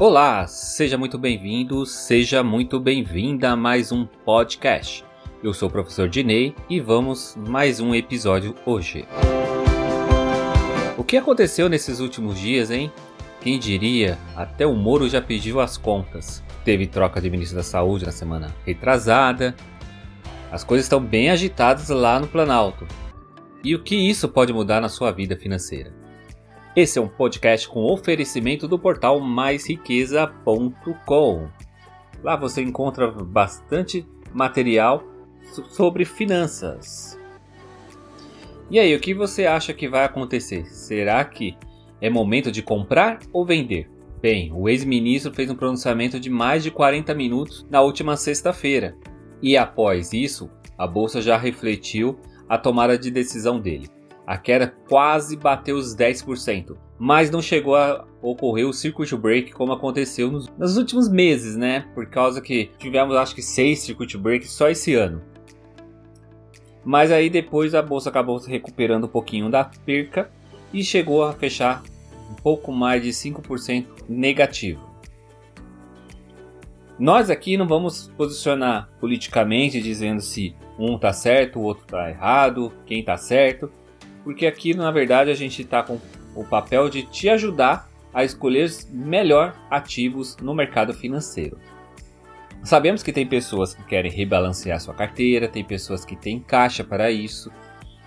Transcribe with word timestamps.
Olá, 0.00 0.46
seja 0.46 0.96
muito 0.96 1.18
bem-vindo, 1.18 1.84
seja 1.84 2.42
muito 2.42 2.80
bem-vinda 2.80 3.50
a 3.50 3.56
mais 3.56 3.92
um 3.92 4.06
podcast. 4.06 5.04
Eu 5.42 5.52
sou 5.52 5.68
o 5.68 5.70
professor 5.70 6.08
Dinei 6.08 6.54
e 6.70 6.80
vamos 6.80 7.36
mais 7.36 7.80
um 7.80 7.94
episódio 7.94 8.54
hoje. 8.64 9.06
O 10.96 11.04
que 11.04 11.18
aconteceu 11.18 11.68
nesses 11.68 12.00
últimos 12.00 12.40
dias, 12.40 12.70
hein? 12.70 12.90
Quem 13.42 13.58
diria, 13.58 14.16
até 14.34 14.66
o 14.66 14.74
Moro 14.74 15.06
já 15.06 15.20
pediu 15.20 15.60
as 15.60 15.76
contas. 15.76 16.42
Teve 16.64 16.86
troca 16.86 17.20
de 17.20 17.28
ministro 17.28 17.58
da 17.58 17.62
Saúde 17.62 18.06
na 18.06 18.12
semana 18.12 18.56
retrasada. 18.64 19.54
As 20.50 20.64
coisas 20.64 20.86
estão 20.86 21.04
bem 21.04 21.28
agitadas 21.28 21.90
lá 21.90 22.18
no 22.18 22.26
Planalto. 22.26 22.88
E 23.62 23.74
o 23.74 23.82
que 23.82 23.96
isso 23.96 24.30
pode 24.30 24.50
mudar 24.50 24.80
na 24.80 24.88
sua 24.88 25.10
vida 25.10 25.36
financeira? 25.36 25.99
Esse 26.80 26.98
é 26.98 27.02
um 27.02 27.08
podcast 27.08 27.68
com 27.68 27.84
oferecimento 27.84 28.66
do 28.66 28.78
portal 28.78 29.20
maisriqueza.com. 29.20 31.48
Lá 32.24 32.36
você 32.36 32.62
encontra 32.62 33.10
bastante 33.10 34.06
material 34.32 35.04
sobre 35.68 36.06
finanças. 36.06 37.20
E 38.70 38.78
aí, 38.78 38.96
o 38.96 39.00
que 39.00 39.12
você 39.12 39.44
acha 39.44 39.74
que 39.74 39.90
vai 39.90 40.06
acontecer? 40.06 40.64
Será 40.68 41.22
que 41.22 41.54
é 42.00 42.08
momento 42.08 42.50
de 42.50 42.62
comprar 42.62 43.18
ou 43.30 43.44
vender? 43.44 43.90
Bem, 44.22 44.50
o 44.54 44.66
ex-ministro 44.66 45.34
fez 45.34 45.50
um 45.50 45.56
pronunciamento 45.56 46.18
de 46.18 46.30
mais 46.30 46.62
de 46.62 46.70
40 46.70 47.14
minutos 47.14 47.66
na 47.68 47.82
última 47.82 48.16
sexta-feira. 48.16 48.96
E 49.42 49.54
após 49.54 50.14
isso, 50.14 50.50
a 50.78 50.86
bolsa 50.86 51.20
já 51.20 51.36
refletiu 51.36 52.18
a 52.48 52.56
tomada 52.56 52.96
de 52.96 53.10
decisão 53.10 53.60
dele. 53.60 53.99
A 54.30 54.38
queda 54.38 54.72
quase 54.88 55.36
bateu 55.36 55.74
os 55.74 55.92
10%, 55.96 56.76
mas 56.96 57.32
não 57.32 57.42
chegou 57.42 57.74
a 57.74 58.06
ocorrer 58.22 58.64
o 58.64 58.72
circuit 58.72 59.16
break 59.16 59.50
como 59.50 59.72
aconteceu 59.72 60.30
nos, 60.30 60.46
nos 60.56 60.76
últimos 60.76 61.08
meses, 61.08 61.56
né? 61.56 61.88
Por 61.96 62.06
causa 62.06 62.40
que 62.40 62.70
tivemos 62.78 63.16
acho 63.16 63.34
que 63.34 63.42
seis 63.42 63.80
circuit 63.80 64.16
breaks 64.16 64.52
só 64.52 64.70
esse 64.70 64.94
ano. 64.94 65.20
Mas 66.84 67.10
aí 67.10 67.28
depois 67.28 67.74
a 67.74 67.82
bolsa 67.82 68.08
acabou 68.08 68.38
se 68.38 68.48
recuperando 68.48 69.06
um 69.06 69.08
pouquinho 69.08 69.50
da 69.50 69.64
perca 69.64 70.30
e 70.72 70.84
chegou 70.84 71.24
a 71.24 71.32
fechar 71.32 71.82
um 72.30 72.36
pouco 72.36 72.70
mais 72.70 73.02
de 73.02 73.08
5% 73.08 73.84
negativo. 74.08 74.88
Nós 76.96 77.30
aqui 77.30 77.56
não 77.56 77.66
vamos 77.66 78.12
posicionar 78.16 78.88
politicamente 79.00 79.82
dizendo 79.82 80.20
se 80.20 80.54
um 80.78 80.94
está 80.94 81.12
certo, 81.12 81.58
o 81.58 81.62
outro 81.62 81.82
está 81.82 82.08
errado, 82.08 82.72
quem 82.86 83.00
está 83.00 83.16
certo 83.16 83.68
porque 84.24 84.46
aqui 84.46 84.74
na 84.74 84.90
verdade 84.90 85.30
a 85.30 85.34
gente 85.34 85.62
está 85.62 85.82
com 85.82 85.98
o 86.34 86.44
papel 86.44 86.88
de 86.88 87.02
te 87.02 87.28
ajudar 87.28 87.88
a 88.12 88.24
escolher 88.24 88.70
melhor 88.90 89.54
ativos 89.70 90.36
no 90.38 90.54
mercado 90.54 90.92
financeiro. 90.92 91.58
Sabemos 92.62 93.02
que 93.02 93.12
tem 93.12 93.26
pessoas 93.26 93.72
que 93.72 93.82
querem 93.84 94.10
rebalancear 94.10 94.80
sua 94.80 94.94
carteira, 94.94 95.48
tem 95.48 95.64
pessoas 95.64 96.04
que 96.04 96.14
têm 96.14 96.40
caixa 96.40 96.84
para 96.84 97.10
isso, 97.10 97.50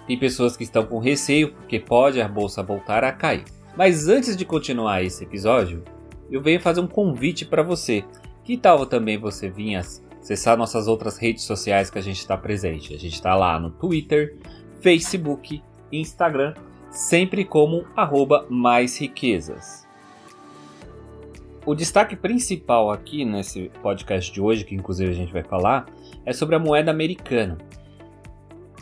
tem 0.06 0.18
pessoas 0.18 0.56
que 0.56 0.64
estão 0.64 0.86
com 0.86 1.00
receio 1.00 1.54
porque 1.54 1.80
pode 1.80 2.22
a 2.22 2.28
bolsa 2.28 2.62
voltar 2.62 3.04
a 3.04 3.12
cair. 3.12 3.46
Mas 3.76 4.08
antes 4.08 4.38
de 4.38 4.46
continuar 4.46 5.02
esse 5.02 5.24
episódio, 5.24 5.84
eu 6.30 6.42
venho 6.42 6.60
fazer 6.60 6.82
um 6.82 6.88
convite 6.88 7.46
para 7.46 7.64
você. 7.64 8.04
Que 8.44 8.58
tal 8.58 8.86
também 8.86 9.18
você 9.18 9.50
vir 9.50 9.78
acessar 9.78 10.58
nossas 10.58 10.88
outras 10.88 11.18
redes 11.18 11.44
sociais 11.44 11.90
que 11.90 11.98
a 11.98 12.02
gente 12.02 12.20
está 12.20 12.38
presente? 12.38 12.94
A 12.94 13.00
gente 13.00 13.14
está 13.14 13.36
lá 13.36 13.60
no 13.60 13.72
Twitter, 13.72 14.38
Facebook, 14.82 15.64
Instagram, 16.00 16.54
sempre 16.90 17.44
como 17.44 17.86
arroba 17.96 18.46
mais 18.50 19.00
riquezas. 19.00 19.88
O 21.66 21.74
destaque 21.74 22.16
principal 22.16 22.92
aqui 22.92 23.24
nesse 23.24 23.72
podcast 23.82 24.32
de 24.32 24.42
hoje, 24.42 24.66
que 24.66 24.76
inclusive 24.76 25.10
a 25.10 25.16
gente 25.16 25.32
vai 25.32 25.44
falar, 25.44 25.86
é 26.26 26.34
sobre 26.34 26.56
a 26.56 26.60
moeda 26.60 26.92
americana. 26.92 27.58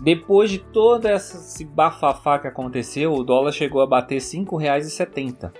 Depois 0.01 0.49
de 0.49 0.57
todo 0.57 1.05
esse 1.05 1.63
bafafá 1.63 2.39
que 2.39 2.47
aconteceu, 2.47 3.13
o 3.13 3.23
dólar 3.23 3.51
chegou 3.51 3.81
a 3.81 3.87
bater 3.87 4.15
R$ 4.15 4.21
5,70. 4.21 5.51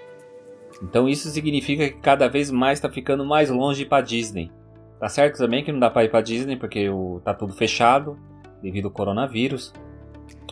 Então 0.82 1.08
isso 1.08 1.30
significa 1.30 1.88
que 1.88 2.00
cada 2.00 2.28
vez 2.28 2.50
mais 2.50 2.80
está 2.80 2.90
ficando 2.90 3.24
mais 3.24 3.52
longe 3.52 3.86
para 3.86 4.04
Disney. 4.04 4.52
Tá 5.00 5.08
certo 5.08 5.38
também 5.38 5.64
que 5.64 5.72
não 5.72 5.80
dá 5.80 5.92
para 5.92 6.06
ir 6.06 6.10
para 6.10 6.22
Disney 6.22 6.58
porque 6.58 6.90
o, 6.90 7.22
tá 7.24 7.36
tudo 7.36 7.54
fechado 7.54 8.18
devido 8.64 8.86
ao 8.86 8.92
coronavírus 8.92 9.72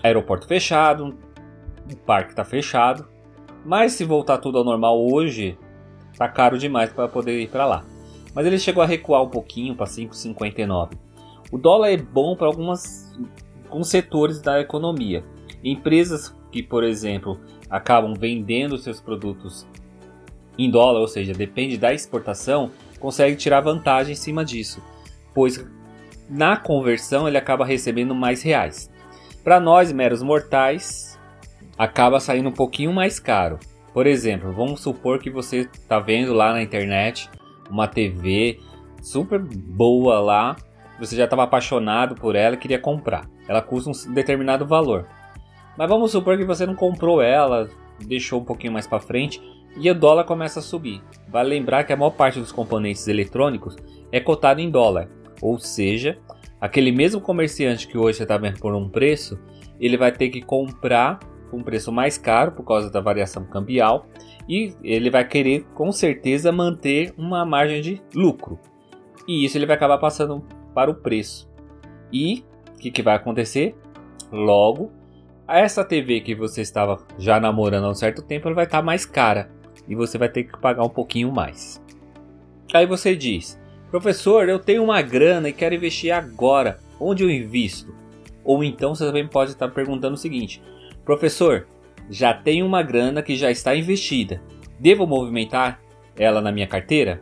aeroporto 0.04 0.48
fechado, 0.48 1.18
o 1.92 1.96
parque 1.98 2.32
está 2.32 2.44
fechado. 2.44 3.08
Mas 3.66 3.94
se 3.94 4.06
voltar 4.06 4.38
tudo 4.38 4.58
ao 4.58 4.64
normal 4.64 5.00
hoje, 5.00 5.58
tá 6.18 6.28
caro 6.28 6.58
demais 6.58 6.92
para 6.92 7.08
poder 7.08 7.40
ir 7.40 7.50
para 7.50 7.66
lá. 7.66 7.86
Mas 8.34 8.46
ele 8.46 8.58
chegou 8.58 8.82
a 8.82 8.86
recuar 8.86 9.24
um 9.24 9.30
pouquinho 9.30 9.76
para 9.76 9.86
5,59. 9.86 10.92
O 11.52 11.58
dólar 11.58 11.92
é 11.92 11.98
bom 11.98 12.36
para 12.36 12.48
algumas 12.48 13.10
alguns 13.70 13.90
setores 13.90 14.42
da 14.42 14.60
economia. 14.60 15.24
Empresas 15.64 16.36
que, 16.52 16.64
por 16.64 16.84
exemplo, 16.84 17.40
acabam 17.70 18.14
vendendo 18.14 18.78
seus 18.78 19.00
produtos 19.00 19.68
em 20.58 20.70
dólar, 20.70 21.00
ou 21.00 21.08
seja, 21.08 21.34
depende 21.34 21.78
da 21.78 21.94
exportação, 21.94 22.72
consegue 23.00 23.36
tirar 23.36 23.62
vantagem 23.62 24.14
em 24.14 24.16
cima 24.16 24.44
disso, 24.44 24.82
pois 25.34 25.66
na 26.30 26.58
conversão 26.58 27.28
ele 27.28 27.38
acaba 27.38 27.66
recebendo 27.66 28.14
mais 28.14 28.42
reais. 28.42 28.92
Para 29.50 29.60
nós, 29.60 29.92
meros 29.92 30.22
mortais, 30.22 31.20
acaba 31.76 32.20
saindo 32.20 32.50
um 32.50 32.52
pouquinho 32.52 32.94
mais 32.94 33.20
caro. 33.20 33.58
Por 33.92 34.06
exemplo, 34.06 34.54
vamos 34.54 34.80
supor 34.80 35.18
que 35.18 35.32
você 35.32 35.62
está 35.74 36.00
vendo 36.00 36.36
lá 36.36 36.54
na 36.54 36.62
internet 36.62 37.28
uma 37.68 37.88
TV 37.88 38.60
super 39.02 39.40
boa 39.40 40.20
lá, 40.20 40.56
você 41.00 41.16
já 41.16 41.24
estava 41.24 41.42
apaixonado 41.42 42.14
por 42.14 42.36
ela 42.36 42.54
e 42.54 42.60
queria 42.60 42.78
comprar. 42.78 43.28
Ela 43.48 43.60
custa 43.60 43.90
um 43.90 44.14
determinado 44.14 44.68
valor. 44.68 45.08
Mas 45.76 45.90
vamos 45.90 46.12
supor 46.12 46.38
que 46.38 46.46
você 46.46 46.68
não 46.68 46.76
comprou 46.76 47.20
ela, 47.20 47.68
deixou 48.00 48.42
um 48.42 48.46
pouquinho 48.46 48.74
mais 48.74 48.86
para 48.86 49.00
frente 49.00 49.42
e 49.76 49.90
o 49.90 49.96
dólar 49.96 50.26
começa 50.26 50.60
a 50.60 50.62
subir. 50.62 51.02
Vale 51.28 51.50
lembrar 51.50 51.86
que 51.86 51.92
a 51.92 51.98
maior 51.98 52.12
parte 52.12 52.40
dos 52.40 52.52
componentes 52.52 53.08
eletrônicos 53.08 53.76
é 54.12 54.20
cotado 54.20 54.62
em 54.62 54.70
dólar, 54.70 55.10
ou 55.42 55.58
seja, 55.58 56.20
aquele 56.60 56.92
mesmo 56.92 57.22
comerciante 57.22 57.88
que 57.88 57.98
hoje 57.98 58.22
está 58.22 58.38
vendo 58.38 58.60
por 58.60 58.74
um 58.74 58.90
preço, 58.90 59.40
ele 59.80 59.98
vai 59.98 60.12
ter 60.12 60.30
que 60.30 60.42
comprar 60.42 61.20
com 61.50 61.58
um 61.58 61.64
preço 61.64 61.92
mais 61.92 62.18
caro 62.18 62.52
por 62.52 62.64
causa 62.64 62.90
da 62.92 63.00
variação 63.00 63.46
cambial 63.46 64.08
e 64.48 64.74
ele 64.84 65.10
vai 65.10 65.28
querer 65.28 65.64
com 65.74 65.92
certeza 65.92 66.52
manter 66.52 67.14
uma 67.18 67.46
margem 67.46 67.82
de 67.82 68.02
lucro. 68.14 68.60
E 69.28 69.46
isso 69.46 69.58
ele 69.58 69.66
vai 69.66 69.76
acabar 69.76 69.98
passando 69.98 70.46
para 70.74 70.90
o 70.92 70.96
preço. 70.96 71.50
E 72.12 72.44
o 72.76 72.80
que, 72.80 72.92
que 72.92 73.02
vai 73.02 73.16
acontecer? 73.16 73.76
Logo, 74.32 74.92
essa 75.48 75.84
TV 75.84 76.22
que 76.22 76.36
você 76.36 76.62
estava 76.62 77.00
já 77.18 77.40
namorando 77.40 77.86
há 77.86 77.90
um 77.90 77.96
certo 77.96 78.22
tempo, 78.22 78.48
ela 78.48 78.56
vai 78.56 78.66
estar 78.66 78.82
mais 78.82 79.06
cara 79.06 79.52
e 79.88 79.96
você 79.96 80.18
vai 80.18 80.30
ter 80.30 80.44
que 80.44 80.58
pagar 80.60 80.84
um 80.84 80.90
pouquinho 80.90 81.32
mais. 81.32 81.82
Aí 82.74 82.86
você 82.86 83.16
diz: 83.16 83.60
Professor, 83.92 84.48
eu 84.48 84.60
tenho 84.60 84.84
uma 84.84 85.02
grana 85.02 85.50
e 85.50 85.54
quero 85.54 85.74
investir 85.74 86.12
agora. 86.12 86.80
Onde 87.00 87.24
eu 87.24 87.30
invisto? 87.30 87.94
Ou 88.44 88.64
então 88.64 88.94
você 88.94 89.06
também 89.06 89.28
pode 89.28 89.52
estar 89.52 89.68
perguntando 89.70 90.14
o 90.14 90.18
seguinte: 90.18 90.62
Professor, 91.04 91.68
já 92.10 92.34
tenho 92.34 92.66
uma 92.66 92.84
grana 92.84 93.24
que 93.24 93.36
já 93.36 93.50
está 93.50 93.76
investida. 93.76 94.42
Devo 94.80 95.08
movimentar 95.08 95.80
ela 96.16 96.42
na 96.42 96.52
minha 96.52 96.68
carteira? 96.68 97.20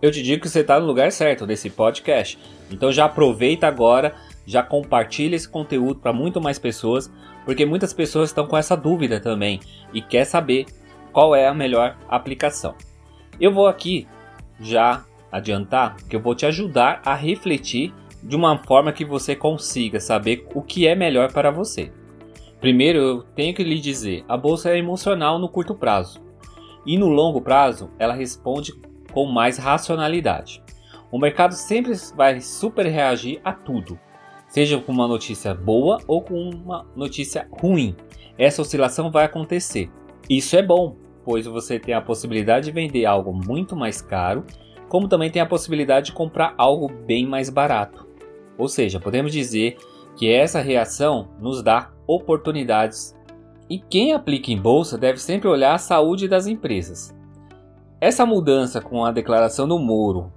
Eu 0.00 0.10
te 0.10 0.22
digo 0.22 0.42
que 0.42 0.48
você 0.48 0.60
está 0.60 0.78
no 0.78 0.86
lugar 0.86 1.10
certo 1.10 1.46
desse 1.46 1.70
podcast. 1.70 2.38
Então 2.70 2.92
já 2.92 3.04
aproveita 3.04 3.66
agora, 3.66 4.14
já 4.46 4.62
compartilha 4.62 5.36
esse 5.36 5.48
conteúdo 5.48 6.00
para 6.00 6.12
muito 6.12 6.40
mais 6.40 6.58
pessoas, 6.58 7.12
porque 7.44 7.66
muitas 7.66 7.92
pessoas 7.92 8.30
estão 8.30 8.46
com 8.46 8.56
essa 8.56 8.76
dúvida 8.76 9.20
também 9.20 9.60
e 9.92 10.00
quer 10.00 10.24
saber 10.24 10.66
qual 11.12 11.34
é 11.34 11.48
a 11.48 11.54
melhor 11.54 11.96
aplicação. 12.08 12.74
Eu 13.40 13.52
vou 13.52 13.66
aqui 13.66 14.06
já 14.60 15.04
adiantar 15.30 15.96
que 16.08 16.16
eu 16.16 16.20
vou 16.20 16.34
te 16.34 16.46
ajudar 16.46 17.00
a 17.04 17.14
refletir 17.14 17.94
de 18.22 18.34
uma 18.34 18.58
forma 18.58 18.92
que 18.92 19.04
você 19.04 19.36
consiga 19.36 20.00
saber 20.00 20.46
o 20.54 20.62
que 20.62 20.86
é 20.86 20.94
melhor 20.94 21.32
para 21.32 21.50
você. 21.50 21.92
Primeiro, 22.60 22.98
eu 22.98 23.22
tenho 23.22 23.54
que 23.54 23.62
lhe 23.62 23.78
dizer: 23.78 24.24
a 24.28 24.36
bolsa 24.36 24.70
é 24.70 24.78
emocional 24.78 25.38
no 25.38 25.48
curto 25.48 25.74
prazo, 25.74 26.20
e 26.84 26.98
no 26.98 27.08
longo 27.08 27.40
prazo 27.40 27.90
ela 27.98 28.14
responde 28.14 28.72
com 29.12 29.26
mais 29.26 29.58
racionalidade. 29.58 30.62
O 31.10 31.18
mercado 31.18 31.54
sempre 31.54 31.92
vai 32.14 32.40
super 32.40 32.86
reagir 32.86 33.40
a 33.44 33.52
tudo, 33.52 33.98
seja 34.48 34.78
com 34.78 34.92
uma 34.92 35.08
notícia 35.08 35.54
boa 35.54 35.98
ou 36.06 36.20
com 36.20 36.50
uma 36.50 36.86
notícia 36.94 37.48
ruim. 37.50 37.96
Essa 38.36 38.62
oscilação 38.62 39.10
vai 39.10 39.24
acontecer. 39.24 39.90
Isso 40.28 40.54
é 40.56 40.62
bom, 40.62 40.96
pois 41.24 41.46
você 41.46 41.78
tem 41.78 41.94
a 41.94 42.00
possibilidade 42.00 42.66
de 42.66 42.72
vender 42.72 43.06
algo 43.06 43.32
muito 43.32 43.74
mais 43.74 44.02
caro 44.02 44.44
como 44.88 45.08
também 45.08 45.30
tem 45.30 45.42
a 45.42 45.46
possibilidade 45.46 46.06
de 46.06 46.12
comprar 46.12 46.54
algo 46.56 46.88
bem 46.88 47.26
mais 47.26 47.50
barato. 47.50 48.06
Ou 48.56 48.68
seja, 48.68 48.98
podemos 48.98 49.32
dizer 49.32 49.76
que 50.16 50.30
essa 50.30 50.60
reação 50.60 51.28
nos 51.38 51.62
dá 51.62 51.90
oportunidades. 52.06 53.16
E 53.70 53.78
quem 53.78 54.12
aplica 54.12 54.50
em 54.50 54.60
bolsa 54.60 54.96
deve 54.98 55.18
sempre 55.18 55.46
olhar 55.46 55.74
a 55.74 55.78
saúde 55.78 56.26
das 56.26 56.46
empresas. 56.46 57.14
essa 58.00 58.24
mudança 58.24 58.80
com 58.80 59.04
a 59.04 59.10
declaração 59.10 59.66
do 59.66 59.78
Moro, 59.78 60.32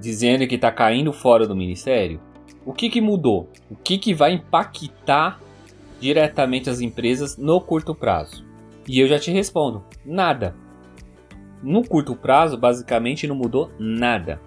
dizendo 0.00 0.46
que 0.46 0.54
está 0.54 0.70
caindo 0.70 1.12
fora 1.12 1.46
do 1.46 1.56
ministério, 1.56 2.20
o 2.64 2.72
que, 2.72 2.88
que 2.88 3.00
mudou? 3.00 3.48
O 3.70 3.76
que, 3.76 3.98
que 3.98 4.14
vai 4.14 4.32
impactar 4.32 5.40
diretamente 6.00 6.70
as 6.70 6.80
empresas 6.80 7.36
no 7.36 7.60
curto 7.60 7.94
prazo? 7.94 8.44
E 8.88 9.00
eu 9.00 9.08
já 9.08 9.18
te 9.18 9.30
respondo: 9.30 9.84
nada. 10.04 10.54
No 11.62 11.82
curto 11.82 12.14
prazo, 12.14 12.56
basicamente 12.56 13.26
não 13.26 13.34
mudou 13.34 13.70
nada. 13.78 14.40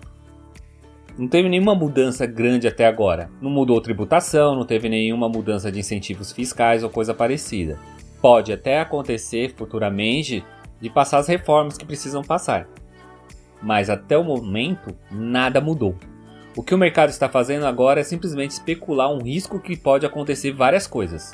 Não 1.17 1.27
teve 1.27 1.49
nenhuma 1.49 1.75
mudança 1.75 2.25
grande 2.25 2.67
até 2.67 2.85
agora. 2.85 3.29
Não 3.41 3.49
mudou 3.49 3.81
tributação, 3.81 4.55
não 4.55 4.65
teve 4.65 4.87
nenhuma 4.87 5.27
mudança 5.27 5.71
de 5.71 5.79
incentivos 5.79 6.31
fiscais 6.31 6.83
ou 6.83 6.89
coisa 6.89 7.13
parecida. 7.13 7.77
Pode 8.21 8.53
até 8.53 8.79
acontecer 8.79 9.53
futuramente 9.55 10.43
de 10.79 10.89
passar 10.89 11.17
as 11.17 11.27
reformas 11.27 11.77
que 11.77 11.85
precisam 11.85 12.23
passar. 12.23 12.69
Mas 13.61 13.89
até 13.89 14.17
o 14.17 14.23
momento, 14.23 14.95
nada 15.11 15.59
mudou. 15.59 15.95
O 16.55 16.63
que 16.63 16.73
o 16.73 16.77
mercado 16.77 17.09
está 17.09 17.27
fazendo 17.27 17.65
agora 17.65 17.99
é 17.99 18.03
simplesmente 18.03 18.51
especular 18.51 19.11
um 19.11 19.21
risco 19.21 19.59
que 19.59 19.75
pode 19.77 20.05
acontecer 20.05 20.51
várias 20.51 20.87
coisas. 20.87 21.33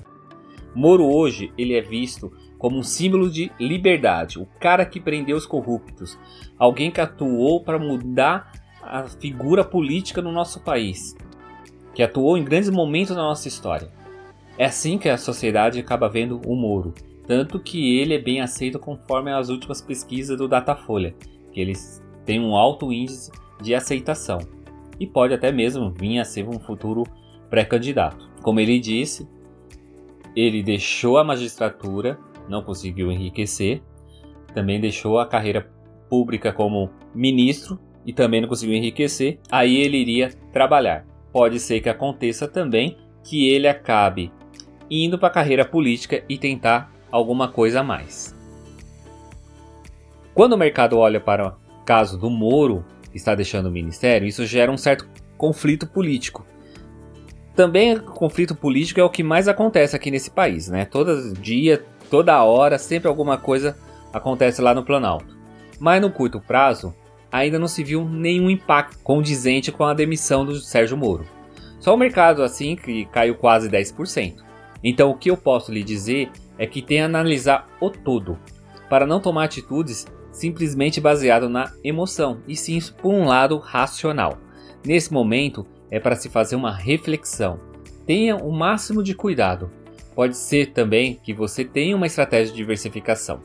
Moro 0.74 1.06
hoje 1.06 1.54
ele 1.58 1.74
é 1.74 1.82
visto 1.82 2.34
como 2.66 2.80
um 2.80 2.84
símbolo 2.84 3.30
de 3.30 3.52
liberdade, 3.60 4.40
o 4.40 4.48
cara 4.60 4.88
que 4.88 5.00
prendeu 5.00 5.38
os 5.38 5.46
corruptos, 5.46 6.18
alguém 6.58 6.90
que 6.90 7.00
atuou 7.00 7.64
para 7.64 7.78
mudar 7.78 8.52
a 8.82 9.04
figura 9.04 9.64
política 9.64 10.20
no 10.20 10.32
nosso 10.32 10.60
país, 10.62 11.16
que 11.94 12.02
atuou 12.02 12.36
em 12.36 12.44
grandes 12.44 12.72
momentos 12.72 13.16
na 13.16 13.22
nossa 13.22 13.48
história. 13.48 13.92
É 14.58 14.66
assim 14.66 14.98
que 14.98 15.08
a 15.08 15.16
sociedade 15.16 15.80
acaba 15.80 16.10
vendo 16.10 16.42
o 16.44 16.56
Moro, 16.56 16.96
tanto 17.28 17.60
que 17.60 18.00
ele 18.00 18.16
é 18.16 18.20
bem 18.20 18.42
aceito 18.42 18.80
conforme 18.80 19.32
as 19.32 19.50
últimas 19.50 19.80
pesquisas 19.80 20.36
do 20.36 20.48
Datafolha, 20.48 21.14
que 21.54 21.62
eles 21.62 22.04
têm 22.26 22.40
um 22.40 22.56
alto 22.56 22.92
índice 22.92 23.32
de 23.62 23.76
aceitação 23.76 24.40
e 25.00 25.06
pode 25.06 25.36
até 25.36 25.52
mesmo 25.52 25.92
vir 25.92 26.18
a 26.18 26.26
ser 26.26 26.50
um 26.50 26.60
futuro 26.60 27.04
pré-candidato. 27.48 28.28
Como 28.42 28.60
ele 28.60 28.80
disse, 28.80 29.30
ele 30.36 30.64
deixou 30.64 31.20
a 31.20 31.24
magistratura, 31.24 32.18
não 32.50 32.62
conseguiu 32.62 33.12
enriquecer, 33.12 33.82
também 34.54 34.80
deixou 34.80 35.20
a 35.20 35.28
carreira 35.28 35.70
pública 36.10 36.54
como 36.54 36.90
ministro 37.14 37.80
e 38.06 38.14
também 38.14 38.42
não 38.42 38.48
conseguiu 38.48 38.76
enriquecer, 38.76 39.40
aí 39.52 39.78
ele 39.78 39.98
iria 39.98 40.30
trabalhar. 40.52 41.06
Pode 41.32 41.60
ser 41.60 41.82
que 41.82 41.90
aconteça 41.90 42.48
também 42.48 42.98
que 43.24 43.50
ele 43.50 43.68
acabe 43.68 44.32
indo 44.90 45.18
para 45.18 45.28
a 45.28 45.32
carreira 45.32 45.66
política 45.66 46.24
e 46.30 46.38
tentar 46.38 46.94
alguma 47.12 47.48
coisa 47.48 47.80
a 47.80 47.84
mais. 47.84 48.36
Quando 50.34 50.54
o 50.54 50.58
mercado 50.58 50.98
olha 50.98 51.20
para 51.20 51.48
o 51.48 51.84
caso 51.86 52.18
do 52.18 52.30
Moro, 52.30 52.86
que 53.10 53.18
está 53.18 53.34
deixando 53.34 53.68
o 53.68 53.72
ministério, 53.72 54.28
isso 54.28 54.46
gera 54.46 54.72
um 54.72 54.78
certo 54.78 55.08
conflito 55.38 55.88
político. 55.88 56.46
Também 57.56 57.98
conflito 57.98 58.54
político 58.54 59.00
é 59.00 59.04
o 59.04 59.10
que 59.10 59.24
mais 59.24 59.48
acontece 59.48 59.96
aqui 59.96 60.12
nesse 60.12 60.30
país, 60.30 60.68
né? 60.68 60.84
Todo 60.84 61.34
dia, 61.34 61.86
toda 62.10 62.44
hora, 62.44 62.78
sempre 62.78 63.08
alguma 63.08 63.38
coisa 63.38 63.78
acontece 64.14 64.62
lá 64.62 64.74
no 64.74 64.84
Planalto. 64.84 65.36
Mas 65.80 66.02
no 66.02 66.10
curto 66.10 66.40
prazo, 66.40 66.94
ainda 67.32 67.60
não 67.60 67.68
se 67.68 67.84
viu 67.84 68.06
nenhum 68.06 68.50
impacto 68.50 68.98
condizente 69.00 69.72
com 69.72 69.84
a 69.84 69.94
demissão 69.94 70.46
do 70.46 70.56
Sérgio 70.56 70.96
Moro. 70.96 71.26
Só 71.80 71.94
o 71.94 71.98
mercado 71.98 72.42
assim 72.42 72.76
que 72.76 73.06
caiu 73.06 73.36
quase 73.36 73.70
10%. 73.70 74.38
Então 74.84 75.10
o 75.10 75.18
que 75.18 75.30
eu 75.30 75.38
posso 75.38 75.72
lhe 75.72 75.84
dizer 75.84 76.32
é 76.58 76.66
que 76.66 76.82
tem 76.82 76.98
que 76.98 77.04
analisar 77.04 77.68
o 77.82 77.90
todo, 77.90 78.40
para 78.90 79.06
não 79.06 79.20
tomar 79.20 79.46
atitudes 79.46 80.06
simplesmente 80.32 81.00
baseado 81.00 81.50
na 81.50 81.72
emoção, 81.84 82.42
e 82.48 82.56
sim 82.56 82.80
por 83.02 83.14
um 83.14 83.26
lado 83.26 83.58
racional. 83.58 84.38
Nesse 84.86 85.12
momento 85.12 85.66
é 85.90 86.00
para 86.00 86.16
se 86.16 86.30
fazer 86.30 86.56
uma 86.56 86.72
reflexão. 86.72 87.60
Tenha 88.06 88.36
o 88.36 88.52
máximo 88.52 89.02
de 89.02 89.16
cuidado. 89.16 89.72
Pode 90.16 90.38
ser 90.38 90.68
também 90.68 91.20
que 91.22 91.34
você 91.34 91.66
tenha 91.66 91.96
uma 91.96 92.08
estratégia 92.08 92.54
de 92.54 92.58
diversificação. 92.58 93.42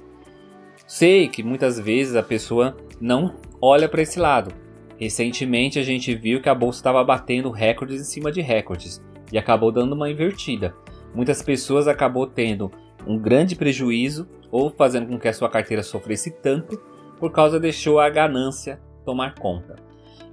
Sei 0.86 1.28
que 1.28 1.42
muitas 1.42 1.78
vezes 1.78 2.14
a 2.14 2.22
pessoa 2.22 2.76
não 3.00 3.34
olha 3.60 3.88
para 3.88 4.02
esse 4.02 4.20
lado. 4.20 4.52
Recentemente 4.96 5.78
a 5.78 5.82
gente 5.82 6.14
viu 6.14 6.40
que 6.40 6.48
a 6.48 6.54
bolsa 6.54 6.78
estava 6.78 7.02
batendo 7.02 7.50
recordes 7.50 8.00
em 8.00 8.04
cima 8.04 8.30
de 8.30 8.40
recordes 8.40 9.02
e 9.32 9.38
acabou 9.38 9.72
dando 9.72 9.94
uma 9.94 10.10
invertida. 10.10 10.74
Muitas 11.14 11.42
pessoas 11.42 11.88
acabou 11.88 12.26
tendo 12.26 12.70
um 13.06 13.18
grande 13.18 13.56
prejuízo 13.56 14.28
ou 14.50 14.70
fazendo 14.70 15.08
com 15.08 15.18
que 15.18 15.26
a 15.26 15.32
sua 15.32 15.48
carteira 15.48 15.82
sofresse 15.82 16.30
tanto 16.30 16.80
por 17.18 17.32
causa 17.32 17.58
deixou 17.58 17.98
a 17.98 18.08
ganância 18.08 18.80
tomar 19.04 19.34
conta. 19.34 19.76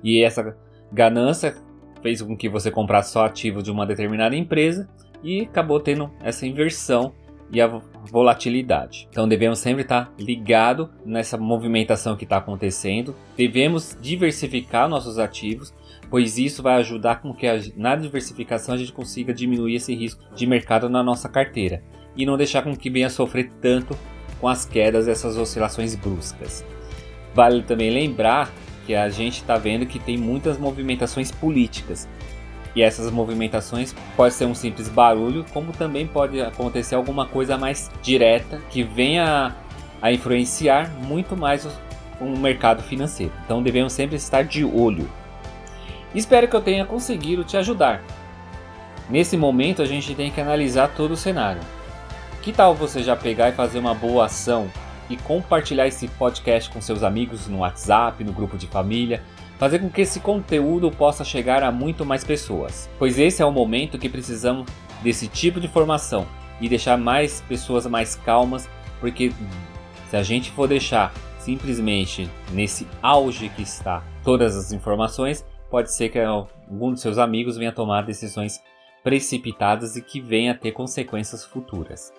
E 0.03 0.21
essa 0.21 0.55
ganância 0.91 1.55
fez 2.01 2.21
com 2.21 2.37
que 2.37 2.47
você 2.47 2.69
comprasse 2.69 3.11
só 3.11 3.25
ativos 3.25 3.63
de 3.63 3.71
uma 3.71 3.85
determinada 3.85 4.35
empresa 4.35 4.87
e 5.23 5.41
acabou 5.41 5.79
tendo 5.79 6.11
essa 6.21 6.45
inversão 6.45 7.13
e 7.51 7.61
a 7.61 7.67
volatilidade. 8.03 9.07
Então 9.09 9.27
devemos 9.27 9.59
sempre 9.59 9.83
estar 9.83 10.13
ligado 10.19 10.89
nessa 11.05 11.37
movimentação 11.37 12.15
que 12.15 12.23
está 12.23 12.37
acontecendo. 12.37 13.15
Devemos 13.35 13.97
diversificar 14.01 14.89
nossos 14.89 15.17
ativos, 15.17 15.73
pois 16.09 16.37
isso 16.37 16.61
vai 16.61 16.75
ajudar 16.75 17.21
com 17.21 17.33
que 17.33 17.47
na 17.75 17.95
diversificação 17.95 18.75
a 18.75 18.77
gente 18.77 18.91
consiga 18.91 19.33
diminuir 19.33 19.75
esse 19.75 19.95
risco 19.95 20.23
de 20.35 20.45
mercado 20.45 20.89
na 20.89 21.01
nossa 21.01 21.29
carteira 21.29 21.81
e 22.15 22.25
não 22.25 22.37
deixar 22.37 22.63
com 22.63 22.75
que 22.75 22.89
venha 22.89 23.09
sofrer 23.09 23.49
tanto 23.61 23.97
com 24.39 24.47
as 24.47 24.65
quedas 24.65 25.07
essas 25.07 25.37
oscilações 25.37 25.95
bruscas. 25.95 26.65
Vale 27.33 27.61
também 27.63 27.91
lembrar 27.91 28.51
que 28.85 28.95
a 28.95 29.09
gente 29.09 29.41
está 29.41 29.57
vendo 29.57 29.85
que 29.85 29.99
tem 29.99 30.17
muitas 30.17 30.57
movimentações 30.57 31.31
políticas 31.31 32.07
e 32.77 32.83
essas 32.83 33.09
movimentações 33.09 33.95
pode 34.15 34.35
ser 34.35 34.45
um 34.45 34.53
simples 34.53 34.87
barulho, 34.87 35.43
como 35.51 35.71
também 35.71 36.05
pode 36.05 36.39
acontecer 36.39 36.93
alguma 36.93 37.25
coisa 37.25 37.57
mais 37.57 37.89
direta 38.03 38.61
que 38.69 38.83
venha 38.83 39.55
a 39.99 40.11
influenciar 40.11 40.87
muito 41.01 41.35
mais 41.35 41.65
o, 41.65 41.71
o 42.21 42.37
mercado 42.37 42.83
financeiro. 42.83 43.33
Então 43.43 43.63
devemos 43.63 43.93
sempre 43.93 44.15
estar 44.15 44.43
de 44.43 44.63
olho. 44.63 45.09
Espero 46.13 46.47
que 46.47 46.55
eu 46.55 46.61
tenha 46.61 46.85
conseguido 46.85 47.43
te 47.43 47.57
ajudar. 47.57 48.03
Nesse 49.09 49.35
momento 49.35 49.81
a 49.81 49.85
gente 49.85 50.13
tem 50.13 50.29
que 50.29 50.39
analisar 50.39 50.89
todo 50.89 51.13
o 51.13 51.17
cenário. 51.17 51.61
Que 52.43 52.53
tal 52.53 52.75
você 52.75 53.01
já 53.01 53.15
pegar 53.15 53.49
e 53.49 53.53
fazer 53.53 53.79
uma 53.79 53.95
boa 53.95 54.25
ação 54.25 54.69
e 55.09 55.17
compartilhar 55.17 55.87
esse 55.87 56.07
podcast 56.09 56.69
com 56.69 56.79
seus 56.79 57.01
amigos 57.01 57.47
no 57.47 57.59
WhatsApp, 57.59 58.23
no 58.23 58.33
grupo 58.33 58.55
de 58.55 58.67
família, 58.67 59.23
fazer 59.57 59.79
com 59.79 59.89
que 59.89 60.01
esse 60.01 60.19
conteúdo 60.19 60.91
possa 60.91 61.23
chegar 61.23 61.63
a 61.63 61.71
muito 61.71 62.05
mais 62.05 62.23
pessoas, 62.23 62.89
pois 62.97 63.17
esse 63.17 63.41
é 63.41 63.45
o 63.45 63.51
momento 63.51 63.97
que 63.97 64.09
precisamos 64.09 64.67
desse 65.01 65.27
tipo 65.27 65.59
de 65.59 65.67
informação 65.67 66.27
e 66.59 66.69
deixar 66.69 66.97
mais 66.97 67.41
pessoas 67.41 67.85
mais 67.85 68.15
calmas, 68.15 68.69
porque 68.99 69.31
se 70.09 70.15
a 70.15 70.23
gente 70.23 70.51
for 70.51 70.67
deixar 70.67 71.13
simplesmente 71.39 72.29
nesse 72.51 72.87
auge 73.01 73.49
que 73.49 73.61
está 73.61 74.03
todas 74.23 74.55
as 74.55 74.71
informações, 74.71 75.45
pode 75.69 75.93
ser 75.93 76.09
que 76.09 76.19
algum 76.19 76.91
dos 76.91 77.01
seus 77.01 77.17
amigos 77.17 77.57
venha 77.57 77.71
tomar 77.71 78.01
decisões 78.01 78.61
precipitadas 79.03 79.95
e 79.95 80.01
que 80.01 80.19
venha 80.19 80.53
ter 80.53 80.71
consequências 80.71 81.45
futuras. 81.45 82.11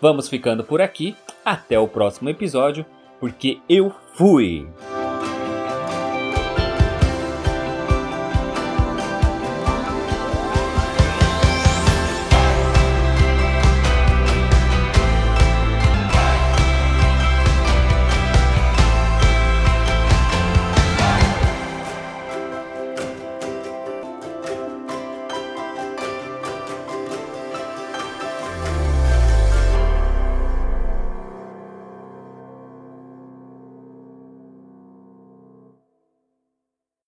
Vamos 0.00 0.28
ficando 0.28 0.64
por 0.64 0.80
aqui, 0.80 1.14
até 1.44 1.78
o 1.78 1.86
próximo 1.86 2.30
episódio, 2.30 2.86
porque 3.18 3.60
eu 3.68 3.94
fui! 4.14 4.66